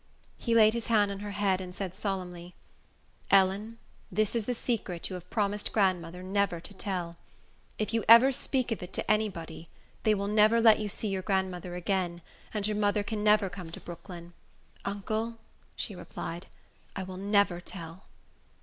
[0.39, 2.55] He laid his hand on her head, and said, solemnly,
[3.29, 3.77] "Ellen,
[4.11, 7.17] this is the secret you have promised grandmother never to tell.
[7.77, 9.69] If you ever speak of it to any body,
[10.01, 13.69] they will never let you see your grandmother again, and your mother can never come
[13.69, 14.33] to Brooklyn."
[14.85, 15.37] "Uncle,"
[15.75, 16.47] she replied,
[16.95, 18.05] "I will never tell."